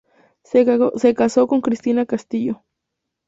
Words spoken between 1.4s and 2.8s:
con Cristina Castillo.